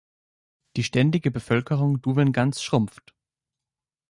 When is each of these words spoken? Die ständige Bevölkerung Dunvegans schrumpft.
Die 0.77 0.83
ständige 0.83 1.29
Bevölkerung 1.29 2.01
Dunvegans 2.01 2.63
schrumpft. 2.63 3.13